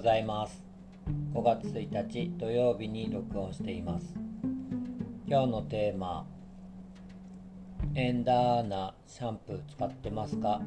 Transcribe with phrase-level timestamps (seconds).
[0.00, 0.64] ございます。
[1.34, 4.14] 5月1日土曜日に録音しています。
[5.28, 6.24] 今日のテーマ
[7.94, 10.62] エンダーなシャンプー使ってますか？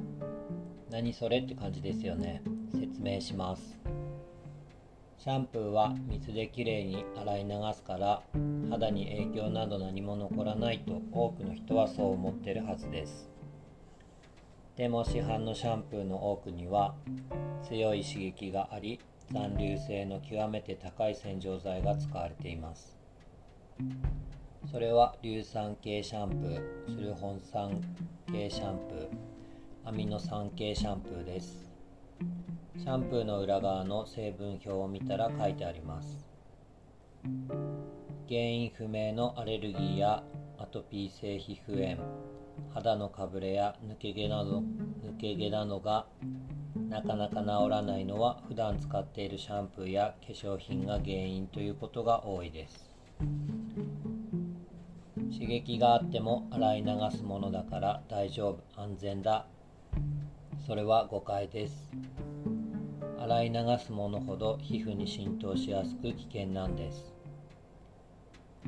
[0.92, 2.44] 何それって感じですよね。
[2.80, 3.76] 説明します。
[5.18, 8.22] シャンプーは水できれいに洗い流すから
[8.70, 13.32] 肌に影響など何も残らないと多くの人はそう思ってるはずです。
[14.76, 16.94] でも市販のシャンプーの多くには
[17.64, 19.00] 強い刺激があり
[19.34, 22.96] 残留性の極めて高い洗浄剤が使われています。
[24.72, 27.82] それは硫酸系シャンプースルホン酸
[28.32, 31.72] 系シャンプーアミノ酸系シャンプーです。
[32.78, 36.26] シャンプーの裏側の成分表を見たら書いてあります。
[38.30, 40.24] 原因不明のアレルギーや
[40.60, 42.02] アトピー性皮膚炎
[42.74, 44.64] 肌のかぶれや抜け毛など
[45.04, 46.06] 抜け毛などが
[46.94, 52.92] なかなか治らないのは普段使っているシャンプーや化粧品が原因ということが多いです。
[55.34, 59.48] 刺激があっても洗い流すものだから大丈夫安全だ。
[60.68, 61.90] それは誤解です。
[63.20, 67.12] 洗い流すものほど皮膚に浸透しやすく危険なんです。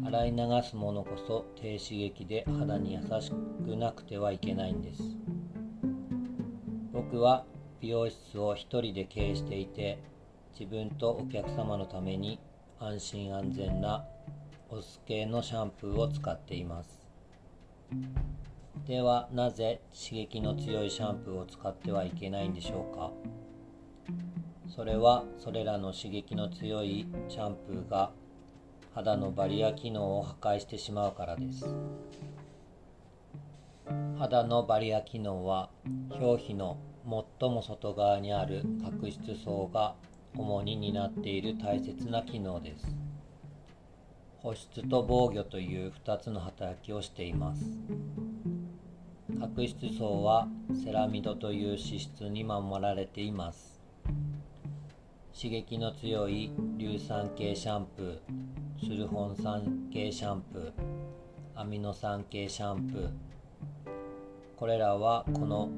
[0.04, 0.38] 洗い流
[0.68, 5.04] すものこそ低刺激で肌に優しくなくてはいけないんです。
[6.92, 7.46] 僕は
[7.82, 10.00] 美容室を一人で経営していて
[10.58, 12.40] 自分とお客様のために
[12.80, 14.06] 安心安全な
[14.70, 17.06] オス系のシャンプーを使っています。
[18.88, 23.12] ではなぜ刺激の強いシャンプーを使ってはいけないんでしょうか？
[24.68, 28.12] それはそれらの刺激の強いシャンプーが
[28.94, 31.66] 肌のバリア機能を破壊してしまうからです。
[34.18, 35.70] 肌のバリア機能は
[36.12, 39.96] 表皮の最も外側にある角質層が
[40.36, 42.96] 主に担っている大切な機能です。
[44.40, 47.64] 保湿と防御という2つの働きをしています。
[49.40, 50.48] 角質層は
[50.84, 53.82] セラミドという脂質に守られています。
[55.36, 63.10] 刺激の強い硫酸系シャンプースルホン酸系シャンプーアミノ酸系シャンプー。
[64.58, 65.70] これらはこの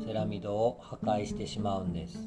[0.00, 2.18] セラミドを破壊してしまうんです。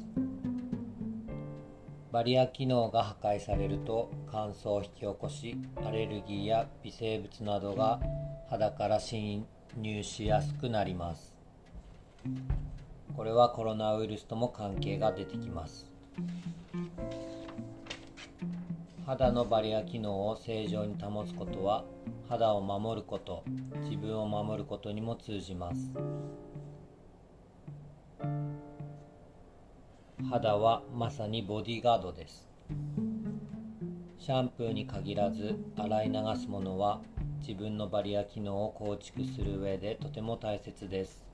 [2.10, 8.00] バリア機能が破壊されると乾燥を引き起こしアレルギーや微生物などが
[8.48, 9.46] 肌から侵
[9.76, 11.34] 入しやすくなります。
[13.16, 15.86] これはコロナウイルスとも関係が出てきます。
[19.04, 21.84] 肌のバリア機能を正常に保つことは
[22.28, 23.42] 肌を守ること
[23.84, 25.90] 自分を守ることにも通じます。
[30.30, 32.48] 肌はまさにボディーガードです。
[34.18, 37.00] シャンプーに限らず洗い流すものは
[37.40, 41.24] 自分のバリア機能を構築する上でとても大切です。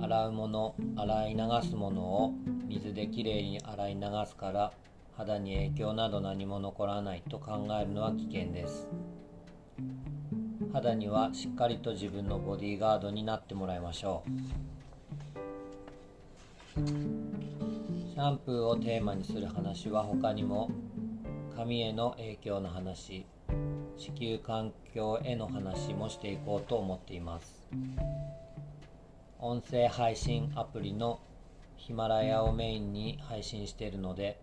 [0.00, 2.34] 洗うもの洗い流すものを
[2.66, 4.72] 水できれいに洗い流すから
[5.16, 8.88] 肌に影響など何も残らないと考えるのは危険です。
[10.72, 14.73] 肌にはしっかりと自分のボディーガードになってもらいましょう。
[16.76, 20.72] シャンプーをテーマにする話は他にも
[21.54, 23.26] 髪への影響の話
[23.96, 27.68] 地球環境への話もしていこうと思っています。
[29.38, 31.20] 音声配信アプリの
[31.76, 34.40] ヒマラヤをメインに配信しているので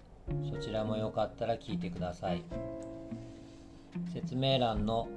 [0.50, 2.44] そちらもよかったら聞いてください。
[4.14, 5.10] 説明欄の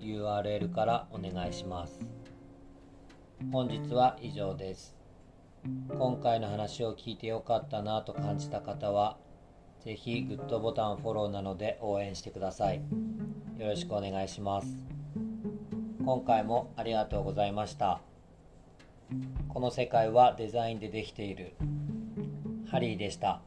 [0.00, 2.00] URL からお願いします。
[3.52, 5.01] 本日は以上です。
[5.64, 9.16] 今回の話を聞いてよかったなと感じた方は
[9.84, 12.82] 是非グッドボタンフォローなので応援してください。
[13.58, 14.66] よろしくお願いします。
[16.04, 18.00] 今回もありがとうございました。
[19.48, 21.54] この世界はデザインでできている。
[22.68, 23.40] ハリーでした。